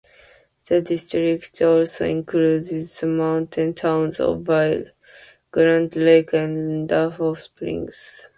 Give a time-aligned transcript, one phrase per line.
[0.67, 4.85] The district also includes the mountain towns of Vail,
[5.51, 8.27] Grand Lake and Idaho Springs.